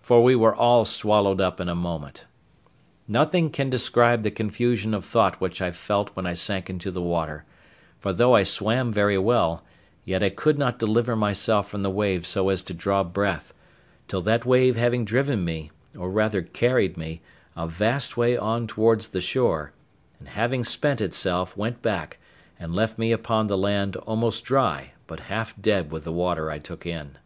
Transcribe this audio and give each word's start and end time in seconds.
for 0.00 0.24
we 0.24 0.34
were 0.34 0.54
all 0.54 0.86
swallowed 0.86 1.38
up 1.38 1.60
in 1.60 1.68
a 1.68 1.74
moment. 1.74 2.24
Nothing 3.06 3.50
can 3.50 3.68
describe 3.68 4.22
the 4.22 4.30
confusion 4.30 4.94
of 4.94 5.04
thought 5.04 5.38
which 5.38 5.60
I 5.60 5.70
felt 5.70 6.08
when 6.16 6.24
I 6.26 6.32
sank 6.32 6.70
into 6.70 6.90
the 6.90 7.02
water; 7.02 7.44
for 7.98 8.14
though 8.14 8.34
I 8.34 8.42
swam 8.42 8.90
very 8.90 9.18
well, 9.18 9.62
yet 10.02 10.22
I 10.22 10.30
could 10.30 10.58
not 10.58 10.78
deliver 10.78 11.14
myself 11.14 11.68
from 11.68 11.82
the 11.82 11.90
waves 11.90 12.26
so 12.26 12.48
as 12.48 12.62
to 12.62 12.72
draw 12.72 13.04
breath, 13.04 13.52
till 14.08 14.22
that 14.22 14.46
wave 14.46 14.78
having 14.78 15.04
driven 15.04 15.44
me, 15.44 15.70
or 15.94 16.08
rather 16.10 16.40
carried 16.40 16.96
me, 16.96 17.20
a 17.54 17.68
vast 17.68 18.16
way 18.16 18.34
on 18.34 18.66
towards 18.66 19.08
the 19.08 19.20
shore, 19.20 19.74
and 20.18 20.28
having 20.28 20.64
spent 20.64 21.02
itself, 21.02 21.54
went 21.54 21.82
back, 21.82 22.16
and 22.58 22.74
left 22.74 22.96
me 22.98 23.12
upon 23.12 23.46
the 23.46 23.58
land 23.58 23.94
almost 23.96 24.42
dry, 24.42 24.92
but 25.06 25.20
half 25.28 25.54
dead 25.60 25.92
with 25.92 26.04
the 26.04 26.12
water 26.12 26.50
I 26.50 26.58
took 26.58 26.86
in. 26.86 27.18